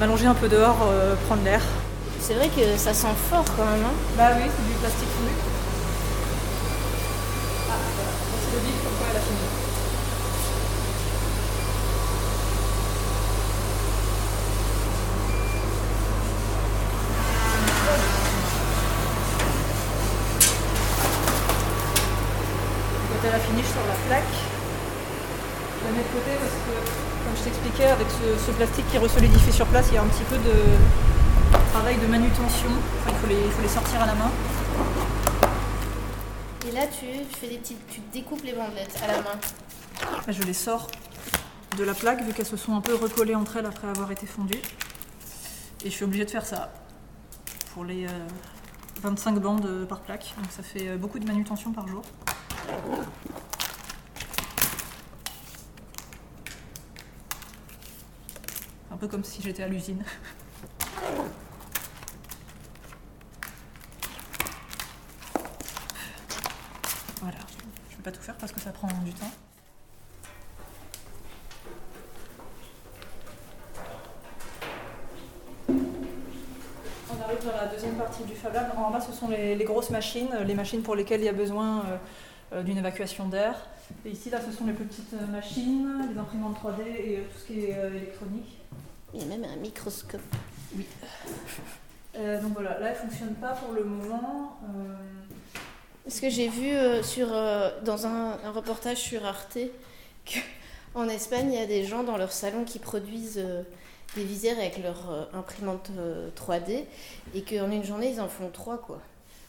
m'allonger 0.01 0.27
un 0.27 0.35
peu 0.35 0.49
dehors, 0.49 0.89
prendre 1.27 1.43
l'air. 1.45 1.61
C'est 2.21 2.35
vrai 2.35 2.49
que 2.49 2.77
ça 2.77 2.95
sent 2.95 3.15
fort 3.31 3.45
quand 3.57 3.65
même. 3.65 3.85
Hein 3.85 3.95
bah 4.17 4.31
oui, 4.37 4.45
c'est 4.45 4.67
du 4.67 4.79
plastique 4.81 5.09
fondu. 5.17 5.33
Ah, 7.69 7.75
voilà. 7.97 8.13
C'est 8.45 8.57
le 8.57 8.73
pourquoi 8.83 9.07
elle 9.11 9.17
a 9.17 9.21
fini. 9.21 9.59
mettais 23.19 23.33
la 23.33 23.41
finish 23.41 23.67
sur 23.67 23.85
la 23.87 23.97
plaque. 24.07 24.37
Je 25.79 25.87
la 25.87 25.91
mets 25.97 26.07
de 26.07 26.13
côté 26.13 26.33
parce 26.39 26.59
que, 26.65 26.75
comme 27.25 27.37
je 27.37 27.43
t'expliquais, 27.45 27.91
avec 27.91 28.08
ce, 28.19 28.47
ce 28.47 28.51
plastique 28.53 28.89
qui 28.91 28.99
resolidifie 28.99 29.53
sur 29.53 29.67
place, 29.67 29.87
il 29.91 29.95
y 29.95 29.99
a 29.99 30.03
un 30.03 30.07
petit 30.07 30.25
peu 30.25 30.37
de 30.37 31.59
travail 31.73 31.97
de 31.97 32.07
manutention. 32.07 32.69
Enfin, 33.01 33.11
il, 33.11 33.17
faut 33.17 33.27
les, 33.27 33.41
il 33.45 33.51
faut 33.51 33.63
les 33.63 33.69
sortir 33.69 34.03
à 34.03 34.07
la 34.07 34.15
main. 34.15 34.31
Et 36.69 36.73
là, 36.73 36.87
tu, 36.87 37.07
tu 37.07 37.39
fais 37.39 37.49
des 37.49 37.59
petites, 37.59 37.87
tu 37.89 38.01
découpes 38.13 38.43
les 38.45 38.53
bandelettes 38.53 39.01
à 39.03 39.07
la 39.07 39.23
main. 39.23 39.39
Je 40.29 40.43
les 40.43 40.53
sors 40.53 40.89
de 41.77 41.85
la 41.85 41.95
plaque 41.95 42.23
vu 42.23 42.33
qu'elles 42.33 42.47
se 42.47 42.57
sont 42.57 42.75
un 42.75 42.81
peu 42.81 42.95
recollées 42.95 43.35
entre 43.35 43.57
elles 43.57 43.67
après 43.67 43.89
avoir 43.89 44.11
été 44.11 44.27
fondues. 44.27 44.61
Et 45.85 45.91
je 45.91 45.95
suis 45.95 46.05
obligée 46.05 46.25
de 46.25 46.31
faire 46.31 46.45
ça 46.45 46.73
pour 47.73 47.85
les 47.85 48.07
euh, 48.07 48.11
25 49.03 49.39
bandes 49.39 49.87
par 49.89 50.01
plaque. 50.01 50.35
Donc 50.37 50.51
ça 50.51 50.63
fait 50.63 50.89
euh, 50.89 50.97
beaucoup 50.97 51.19
de 51.19 51.27
manutention 51.27 51.73
par 51.73 51.87
jour. 51.87 52.03
Un 58.99 59.01
peu 59.03 59.07
comme 59.07 59.23
si 59.23 59.41
j'étais 59.41 59.63
à 59.63 59.69
l'usine. 59.69 60.03
Voilà, 67.21 67.37
je 67.91 67.93
ne 67.93 67.99
vais 67.99 68.03
pas 68.03 68.11
tout 68.11 68.21
faire 68.21 68.35
parce 68.35 68.51
que 68.51 68.59
ça 68.59 68.73
prend 68.73 68.89
du 69.05 69.13
temps. 69.13 69.31
On 75.69 77.23
arrive 77.23 77.45
dans 77.45 77.57
la 77.57 77.67
deuxième 77.73 77.95
partie 77.95 78.25
du 78.25 78.35
Fab 78.35 78.53
Lab. 78.53 78.73
En 78.77 78.91
bas, 78.91 79.01
ce 79.01 79.13
sont 79.13 79.29
les, 79.29 79.55
grosses 79.65 79.91
machines, 79.91 80.37
les 80.45 80.55
machines 80.55 80.83
pour 80.83 80.97
lesquelles 80.97 81.21
il 81.21 81.27
y 81.27 81.29
a 81.29 81.33
besoin 81.33 81.85
euh, 81.85 81.97
euh, 82.55 82.63
d'une 82.65 82.79
évacuation 82.79 83.29
d'air. 83.29 83.69
Et 84.05 84.11
ici, 84.11 84.31
là, 84.31 84.41
ce 84.45 84.57
sont 84.57 84.67
les 84.67 84.73
petites 84.73 85.13
euh, 85.15 85.27
machines, 85.27 86.09
les 86.13 86.19
imprimantes 86.19 86.57
3D 86.63 86.83
et 86.87 87.17
euh, 87.19 87.23
tout 87.33 87.39
ce 87.41 87.47
qui 87.47 87.65
est 87.65 87.77
euh, 87.77 87.91
électronique. 87.97 88.59
Il 89.15 89.21
y 89.21 89.23
a 89.25 89.27
même 89.27 89.45
un 89.45 89.57
microscope. 89.57 90.21
Euh, 92.17 92.41
donc 92.43 92.53
voilà, 92.53 92.79
là, 92.79 92.89
elle 92.91 93.05
ne 93.07 93.11
fonctionne 93.11 93.35
pas 93.35 93.53
pour 93.53 93.73
le 93.73 93.85
moment. 93.85 94.59
Euh, 94.65 94.95
Parce 96.05 96.21
que 96.21 96.29
j'ai 96.31 96.49
vu 96.49 96.69
euh, 96.69 97.03
sur, 97.03 97.29
euh, 97.33 97.71
dans 97.85 98.07
un, 98.07 98.39
un 98.45 98.51
reportage 98.51 98.99
sur 98.99 99.25
Arte 99.25 99.59
qu'en 100.95 101.09
Espagne, 101.09 101.53
il 101.53 101.59
y 101.59 101.63
a 101.63 101.67
des 101.67 101.85
gens 101.85 102.03
dans 102.03 102.17
leur 102.17 102.33
salon 102.33 102.65
qui 102.65 102.79
produisent 102.79 103.39
euh, 103.39 103.63
des 104.17 104.25
visières 104.25 104.59
avec 104.59 104.83
leur 104.83 105.11
euh, 105.11 105.25
imprimante 105.33 105.91
euh, 105.99 106.29
3D 106.37 106.85
et 107.35 107.43
qu'en 107.43 107.71
une 107.71 107.85
journée, 107.85 108.11
ils 108.11 108.21
en 108.21 108.29
font 108.29 108.51
trois, 108.51 108.79
quoi. 108.79 109.01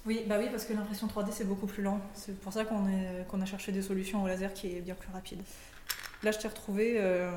Oui, 0.06 0.24
bah 0.27 0.36
oui, 0.39 0.48
parce 0.50 0.65
que 0.65 0.74
l'impression 0.74 1.08
3D 1.08 1.27
c'est 1.32 1.44
beaucoup 1.44 1.68
plus 1.68 1.84
lent. 1.84 2.00
C'est 2.13 2.39
pour 2.39 2.53
ça 2.53 2.65
qu'on 2.65 3.41
a 3.41 3.46
cherché 3.46 3.72
des 3.72 3.82
solutions 3.82 4.24
au 4.24 4.27
laser 4.27 4.53
qui 4.53 4.75
est 4.75 4.82
bien 4.82 4.96
plus 4.96 5.12
rapide. 5.13 5.41
Là, 6.24 6.32
je 6.32 6.38
t'ai 6.39 6.48
retrouvé 6.48 6.96
euh, 6.98 7.29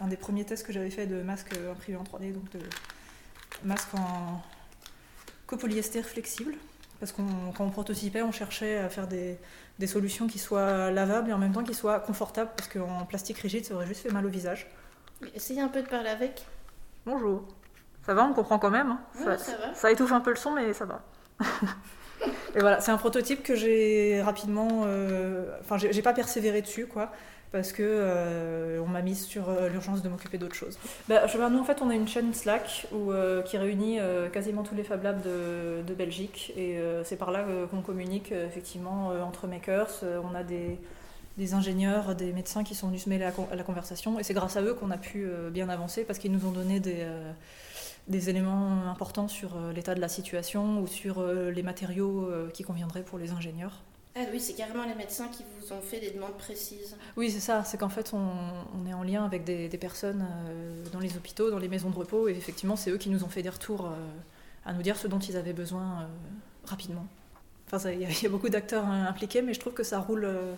un, 0.00 0.04
un 0.04 0.08
des 0.08 0.16
premiers 0.16 0.44
tests 0.44 0.66
que 0.66 0.72
j'avais 0.72 0.90
fait 0.90 1.06
de 1.06 1.22
masque 1.22 1.52
euh, 1.56 1.72
imprimé 1.72 1.98
en 1.98 2.02
3D, 2.04 2.32
donc 2.32 2.50
de 2.52 2.60
masque 3.64 3.94
en 3.94 4.42
copolyester 5.46 6.02
flexible. 6.02 6.54
Parce 7.00 7.12
qu'on 7.12 7.24
quand 7.56 7.64
on 7.64 7.70
prototypait, 7.70 8.22
on 8.22 8.30
cherchait 8.32 8.78
à 8.78 8.88
faire 8.88 9.08
des, 9.08 9.36
des 9.78 9.86
solutions 9.86 10.28
qui 10.28 10.38
soient 10.38 10.90
lavables 10.92 11.30
et 11.30 11.32
en 11.32 11.38
même 11.38 11.52
temps 11.52 11.64
qui 11.64 11.74
soient 11.74 11.98
confortables, 11.98 12.50
parce 12.56 12.68
qu'en 12.68 13.04
plastique 13.06 13.38
rigide, 13.38 13.64
ça 13.66 13.74
aurait 13.74 13.86
juste 13.88 14.02
fait 14.02 14.10
mal 14.12 14.24
au 14.24 14.28
visage. 14.28 14.66
Essayez 15.34 15.60
un 15.60 15.68
peu 15.68 15.82
de 15.82 15.88
parler 15.88 16.08
avec. 16.10 16.46
Bonjour. 17.04 17.42
Ça 18.06 18.14
va, 18.14 18.24
on 18.24 18.32
comprend 18.32 18.58
quand 18.58 18.70
même. 18.70 18.90
hein. 18.92 19.00
Ouais, 19.26 19.36
ça 19.38 19.56
va. 19.58 19.74
Ça 19.74 19.90
étouffe 19.90 20.12
un 20.12 20.20
peu 20.20 20.30
le 20.30 20.36
son, 20.36 20.52
mais 20.52 20.72
ça 20.72 20.84
va. 20.84 21.02
Et 22.54 22.60
voilà, 22.60 22.80
c'est 22.80 22.90
un 22.90 22.98
prototype 22.98 23.42
que 23.42 23.54
j'ai 23.54 24.20
rapidement. 24.22 24.82
euh, 24.86 25.44
Enfin, 25.60 25.78
j'ai 25.78 25.92
j'ai 25.92 26.02
pas 26.02 26.12
persévéré 26.12 26.62
dessus, 26.62 26.86
quoi, 26.86 27.10
parce 27.50 27.72
que 27.72 27.82
euh, 27.82 28.80
on 28.84 28.88
m'a 28.88 29.02
mise 29.02 29.24
sur 29.24 29.48
euh, 29.48 29.68
l'urgence 29.68 30.02
de 30.02 30.08
m'occuper 30.08 30.38
d'autre 30.38 30.54
chose. 30.54 30.78
Bah, 31.08 31.22
nous, 31.50 31.58
en 31.58 31.64
fait, 31.64 31.82
on 31.82 31.90
a 31.90 31.94
une 31.94 32.08
chaîne 32.08 32.32
Slack 32.34 32.86
où, 32.92 33.12
euh, 33.12 33.42
qui 33.42 33.58
réunit 33.58 34.00
euh, 34.00 34.28
quasiment 34.28 34.62
tous 34.62 34.74
les 34.74 34.84
Fab 34.84 35.02
Labs 35.02 35.22
de, 35.22 35.94
Belgique, 35.94 36.52
et 36.56 36.78
euh, 36.78 37.04
c'est 37.04 37.16
par 37.16 37.30
là 37.30 37.40
euh, 37.40 37.66
qu'on 37.66 37.82
communique 37.82 38.32
euh, 38.32 38.46
effectivement 38.46 39.10
euh, 39.10 39.22
entre 39.22 39.46
makers. 39.46 40.00
Euh, 40.02 40.20
on 40.30 40.34
a 40.34 40.42
des 40.42 40.78
des 41.38 41.54
ingénieurs, 41.54 42.14
des 42.14 42.30
médecins 42.30 42.62
qui 42.62 42.74
sont 42.74 42.88
venus 42.88 43.04
se 43.04 43.08
mêler 43.08 43.24
à 43.24 43.56
la 43.56 43.62
conversation, 43.62 44.18
et 44.18 44.22
c'est 44.22 44.34
grâce 44.34 44.58
à 44.58 44.62
eux 44.62 44.74
qu'on 44.74 44.90
a 44.90 44.98
pu 44.98 45.24
euh, 45.24 45.48
bien 45.48 45.70
avancer 45.70 46.04
parce 46.04 46.18
qu'ils 46.18 46.30
nous 46.30 46.44
ont 46.46 46.50
donné 46.50 46.78
des, 46.78 46.98
euh, 47.00 47.32
des 48.08 48.30
éléments 48.30 48.90
importants 48.90 49.28
sur 49.28 49.56
euh, 49.56 49.72
l'état 49.72 49.94
de 49.94 50.00
la 50.00 50.08
situation 50.08 50.80
ou 50.80 50.86
sur 50.86 51.20
euh, 51.20 51.50
les 51.50 51.62
matériaux 51.62 52.26
euh, 52.26 52.50
qui 52.50 52.62
conviendraient 52.62 53.04
pour 53.04 53.18
les 53.18 53.30
ingénieurs. 53.30 53.80
Ah 54.14 54.20
oui, 54.30 54.40
c'est 54.40 54.52
carrément 54.52 54.84
les 54.84 54.94
médecins 54.94 55.28
qui 55.28 55.42
vous 55.58 55.72
ont 55.72 55.80
fait 55.80 55.98
des 55.98 56.10
demandes 56.10 56.36
précises. 56.36 56.96
Oui, 57.16 57.30
c'est 57.30 57.40
ça, 57.40 57.64
c'est 57.64 57.78
qu'en 57.78 57.88
fait 57.88 58.12
on, 58.12 58.18
on 58.18 58.86
est 58.86 58.92
en 58.92 59.02
lien 59.02 59.24
avec 59.24 59.44
des, 59.44 59.68
des 59.68 59.78
personnes 59.78 60.26
dans 60.92 61.00
les 61.00 61.16
hôpitaux, 61.16 61.50
dans 61.50 61.58
les 61.58 61.68
maisons 61.68 61.88
de 61.88 61.96
repos, 61.96 62.28
et 62.28 62.32
effectivement 62.32 62.76
c'est 62.76 62.90
eux 62.90 62.98
qui 62.98 63.08
nous 63.08 63.24
ont 63.24 63.28
fait 63.28 63.42
des 63.42 63.48
retours 63.48 63.90
à 64.66 64.74
nous 64.74 64.82
dire 64.82 64.98
ce 64.98 65.08
dont 65.08 65.18
ils 65.18 65.38
avaient 65.38 65.54
besoin 65.54 66.10
rapidement. 66.66 67.06
Enfin, 67.72 67.90
il 67.90 68.00
y, 68.00 68.26
a- 68.26 68.28
beaucoup 68.28 68.50
d'acteurs 68.50 68.84
hein, 68.84 69.06
impliqués, 69.08 69.40
mais 69.42 69.54
je 69.54 69.60
trouve 69.60 69.72
que 69.72 69.82
ça 69.82 69.98
roule, 69.98 70.24
euh, 70.24 70.54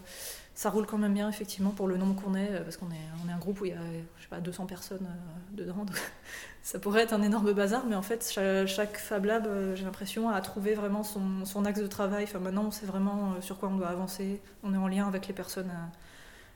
ça 0.54 0.70
roule 0.70 0.84
quand 0.86 0.98
même 0.98 1.14
bien 1.14 1.28
effectivement 1.28 1.70
pour 1.70 1.86
le 1.86 1.96
nombre 1.96 2.20
qu'on 2.20 2.34
est, 2.34 2.50
euh, 2.50 2.62
parce 2.62 2.76
qu'on 2.76 2.90
est, 2.90 3.08
on 3.24 3.28
est 3.28 3.32
un 3.32 3.38
groupe 3.38 3.60
où 3.60 3.66
il 3.66 3.70
y 3.70 3.74
a 3.74 3.78
je 4.18 4.22
sais 4.22 4.28
pas, 4.28 4.40
200 4.40 4.66
personnes 4.66 5.06
euh, 5.06 5.56
dedans. 5.56 5.86
ça 6.62 6.78
pourrait 6.80 7.02
être 7.02 7.12
un 7.12 7.22
énorme 7.22 7.52
bazar, 7.52 7.86
mais 7.86 7.94
en 7.94 8.02
fait 8.02 8.32
chaque, 8.66 8.96
Fab 8.96 9.24
Lab, 9.26 9.48
j'ai 9.74 9.84
l'impression, 9.84 10.28
a 10.28 10.40
trouvé 10.40 10.74
vraiment 10.74 11.04
son, 11.04 11.64
axe 11.64 11.80
de 11.80 11.86
travail. 11.86 12.24
Enfin, 12.24 12.40
maintenant 12.40 12.64
on 12.66 12.70
sait 12.72 12.86
vraiment 12.86 13.40
sur 13.40 13.58
quoi 13.58 13.68
on 13.68 13.76
doit 13.76 13.88
avancer, 13.88 14.40
on 14.64 14.74
est 14.74 14.78
en 14.78 14.88
lien 14.88 15.06
avec 15.06 15.28
les 15.28 15.34
personnes 15.34 15.70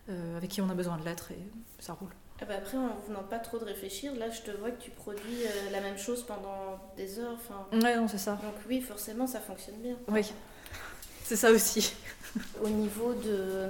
avec 0.08 0.50
qui 0.50 0.60
on 0.62 0.70
a 0.70 0.74
besoin 0.74 0.96
de 0.96 1.04
l'être 1.04 1.30
et 1.32 1.38
ça 1.78 1.92
roule. 1.92 2.10
Ah 2.40 2.44
bah 2.44 2.54
après, 2.58 2.76
en 2.76 2.90
demande 3.08 3.28
pas 3.28 3.38
trop 3.40 3.58
de 3.58 3.64
réfléchir. 3.64 4.14
Là, 4.14 4.30
je 4.30 4.42
te 4.42 4.50
vois 4.56 4.70
que 4.70 4.80
tu 4.80 4.90
produis 4.90 5.42
euh, 5.44 5.70
la 5.72 5.80
même 5.80 5.98
chose 5.98 6.22
pendant 6.24 6.78
des 6.96 7.18
heures. 7.18 7.34
Enfin, 7.34 7.66
Ouais, 7.72 7.96
non, 7.96 8.06
c'est 8.06 8.18
ça. 8.18 8.32
donc 8.32 8.54
oui, 8.68 8.80
forcément, 8.80 9.26
ça 9.26 9.40
fonctionne 9.40 9.76
bien. 9.76 9.96
Oui, 10.08 10.24
c'est 11.24 11.36
ça 11.36 11.50
aussi. 11.50 11.94
Au 12.62 12.68
niveau 12.68 13.12
de, 13.14 13.68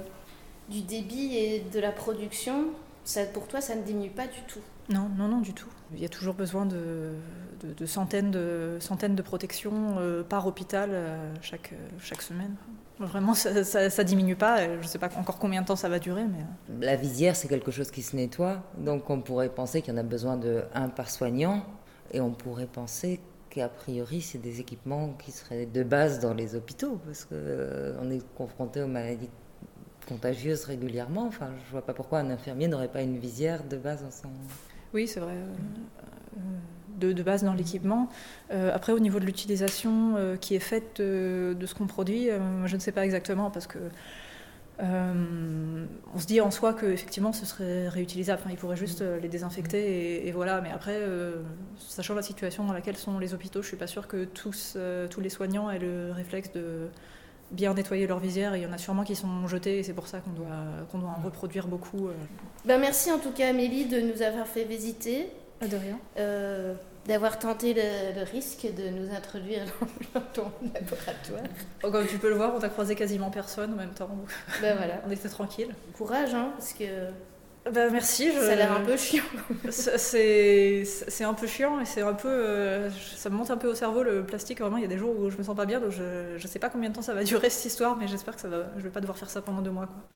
du 0.69 0.81
débit 0.81 1.35
et 1.35 1.59
de 1.61 1.79
la 1.79 1.91
production, 1.91 2.67
ça, 3.05 3.25
pour 3.25 3.47
toi, 3.47 3.59
ça 3.59 3.73
ne 3.75 3.81
diminue 3.81 4.11
pas 4.11 4.27
du 4.27 4.41
tout. 4.47 4.61
Non, 4.89 5.09
non, 5.17 5.27
non, 5.27 5.39
du 5.41 5.53
tout. 5.53 5.69
Il 5.93 6.01
y 6.01 6.05
a 6.05 6.09
toujours 6.09 6.35
besoin 6.35 6.65
de, 6.65 7.13
centaines, 7.85 8.31
de 8.31 9.21
protections 9.21 9.95
euh, 9.97 10.23
par 10.23 10.45
hôpital 10.47 10.89
euh, 10.91 11.33
chaque, 11.41 11.73
euh, 11.73 11.89
chaque 11.99 12.21
semaine. 12.21 12.55
Vraiment, 12.99 13.33
ça, 13.33 13.63
ça, 13.63 14.03
diminue 14.03 14.35
pas. 14.35 14.65
Je 14.65 14.77
ne 14.77 14.83
sais 14.83 14.99
pas 14.99 15.09
encore 15.15 15.39
combien 15.39 15.61
de 15.61 15.67
temps 15.67 15.77
ça 15.77 15.87
va 15.87 15.99
durer, 15.99 16.25
mais 16.25 16.85
La 16.85 16.97
visière, 16.97 17.35
c'est 17.35 17.47
quelque 17.47 17.71
chose 17.71 17.91
qui 17.91 18.01
se 18.01 18.15
nettoie, 18.15 18.61
donc 18.77 19.09
on 19.09 19.21
pourrait 19.21 19.49
penser 19.49 19.81
qu'il 19.81 19.93
y 19.93 19.97
en 19.97 19.99
a 19.99 20.03
besoin 20.03 20.35
de 20.35 20.63
un 20.73 20.89
par 20.89 21.09
soignant, 21.09 21.65
et 22.11 22.19
on 22.19 22.31
pourrait 22.31 22.67
penser 22.67 23.21
qu'a 23.49 23.69
priori, 23.69 24.21
c'est 24.21 24.37
des 24.37 24.59
équipements 24.59 25.13
qui 25.17 25.31
seraient 25.31 25.65
de 25.65 25.81
base 25.81 26.19
dans 26.19 26.33
les 26.33 26.55
hôpitaux, 26.55 26.99
parce 27.05 27.23
qu'on 27.23 28.11
est 28.11 28.21
confronté 28.35 28.83
aux 28.83 28.87
maladies 28.87 29.29
contagieuses 30.09 30.65
régulièrement. 30.65 31.25
Enfin, 31.27 31.51
je 31.65 31.71
vois 31.71 31.85
pas 31.85 31.93
pourquoi 31.93 32.19
un 32.19 32.29
infirmier 32.29 32.67
n'aurait 32.67 32.91
pas 32.91 33.01
une 33.01 33.17
visière 33.17 33.63
de 33.63 33.77
base 33.77 34.03
dans 34.03 34.11
son. 34.11 34.29
Oui, 34.93 35.07
c'est 35.07 35.19
vrai. 35.19 35.33
euh, 35.33 37.13
de, 37.13 37.23
base 37.23 37.43
dans 37.43 37.53
l'équipement. 37.53 38.09
Euh, 38.51 38.73
après, 38.73 38.91
au 38.91 38.99
niveau 38.99 39.19
de 39.19 39.25
l'utilisation 39.25 40.15
euh, 40.17 40.35
qui 40.35 40.55
est 40.55 40.59
faite 40.59 40.99
de, 41.01 41.65
ce 41.65 41.73
qu'on 41.73 41.87
produit, 41.87 42.29
je 42.65 42.75
ne 42.75 42.79
sais 42.79 42.91
pas 42.91 43.05
exactement 43.05 43.49
parce 43.51 43.67
que 43.67 43.79
on 44.81 46.19
se 46.19 46.25
dit 46.25 46.39
en 46.39 46.51
soi 46.51 46.73
que 46.73 46.85
effectivement 46.85 47.33
ce 47.33 47.45
serait 47.45 47.89
réutilisable. 47.89 48.41
Enfin, 48.41 48.51
il 48.51 48.57
pourrait 48.57 48.77
juste 48.77 49.03
les 49.21 49.27
désinfecter 49.27 50.21
et, 50.21 50.27
et 50.27 50.31
voilà. 50.31 50.61
Mais 50.61 50.71
après, 50.71 51.01
sachant 51.77 52.15
la 52.15 52.21
situation 52.21 52.63
dans 52.63 52.71
laquelle 52.73 52.95
sont 52.95 53.19
les 53.19 53.33
hôpitaux, 53.33 53.61
je 53.61 53.67
suis 53.67 53.77
pas 53.77 53.87
sûre 53.87 54.07
que 54.07 54.23
tous, 54.23 54.77
tous 55.09 55.21
les 55.21 55.29
soignants 55.29 55.69
aient 55.69 55.79
le 55.79 56.11
réflexe 56.11 56.53
de 56.53 56.87
bien 57.51 57.73
nettoyer 57.73 58.07
leur 58.07 58.19
visière. 58.19 58.55
Il 58.55 58.63
y 58.63 58.65
en 58.65 58.73
a 58.73 58.77
sûrement 58.77 59.03
qui 59.03 59.15
sont 59.15 59.47
jetés 59.47 59.79
et 59.79 59.83
c'est 59.83 59.93
pour 59.93 60.07
ça 60.07 60.19
qu'on 60.19 60.31
doit, 60.31 60.47
qu'on 60.91 60.99
doit 60.99 61.15
en 61.17 61.21
reproduire 61.23 61.67
beaucoup. 61.67 62.07
euh. 62.07 62.13
Ben, 62.65 62.79
merci 62.79 63.11
en 63.11 63.19
tout 63.19 63.31
cas, 63.31 63.49
Amélie, 63.49 63.85
de 63.85 63.99
nous 64.01 64.21
avoir 64.21 64.45
fait 64.47 64.63
visiter, 64.65 65.29
Ah, 65.61 65.67
de 65.67 65.75
rien. 65.77 65.99
euh, 66.17 66.73
d'avoir 67.07 67.39
tenté 67.39 67.73
le, 67.73 68.19
le 68.19 68.23
risque 68.23 68.67
de 68.77 68.89
nous 68.89 69.11
introduire 69.15 69.63
dans 70.13 70.21
ton 70.33 70.51
laboratoire. 70.73 71.41
Oh, 71.83 71.89
comme 71.91 72.05
tu 72.05 72.17
peux 72.19 72.29
le 72.29 72.35
voir, 72.35 72.53
on 72.55 72.59
a 72.59 72.69
croisé 72.69 72.93
quasiment 72.95 73.31
personne 73.31 73.73
en 73.73 73.77
même 73.77 73.93
temps. 73.93 74.09
Ben 74.61 74.75
voilà, 74.77 75.01
On 75.07 75.11
était 75.11 75.29
tranquille. 75.29 75.73
courage, 75.93 76.33
hein, 76.35 76.49
parce 76.57 76.73
que 76.73 76.83
Bah, 77.73 77.89
merci. 77.91 78.31
Je... 78.33 78.39
ça 78.39 78.51
a 78.53 78.55
l'air 78.55 78.71
un 78.71 78.81
peu 78.81 78.97
chiant. 78.97 79.23
C'est 79.69 80.83
c'est 80.85 81.23
un 81.23 81.33
peu 81.33 81.47
chiant 81.47 81.79
et 81.79 81.85
c'est 81.85 82.01
un 82.01 82.13
peu. 82.13 82.27
euh, 82.29 82.89
ça 83.15 83.29
me 83.29 83.35
monte 83.35 83.51
un 83.51 83.57
peu 83.57 83.67
au 83.67 83.75
cerveau 83.75 84.03
le 84.03 84.25
plastique. 84.25 84.59
Vraiment, 84.61 84.77
il 84.77 84.81
y 84.81 84.85
a 84.85 84.87
des 84.87 84.97
jours 84.97 85.17
où 85.19 85.29
je 85.29 85.37
me 85.37 85.43
sens 85.43 85.55
pas 85.55 85.65
bien, 85.65 85.79
donc 85.79 85.91
je, 85.91 86.37
je 86.37 86.47
sais 86.47 86.59
pas 86.59 86.69
combien 86.69 86.89
de 86.89 86.95
temps 86.95 87.01
ça 87.01 87.13
va 87.13 87.23
durer 87.23 87.49
cette 87.49 87.65
histoire, 87.65 87.97
mais 87.97 88.07
j'espère 88.07 88.35
que 88.35 88.41
ça 88.41 88.47
va, 88.49 88.71
je 88.77 88.81
vais 88.83 88.89
pas 88.89 89.01
devoir 89.01 89.17
faire 89.17 89.29
ça 89.29 89.41
pendant 89.41 89.61
deux 89.61 89.71
mois. 89.71 89.87
Quoi. 89.87 90.09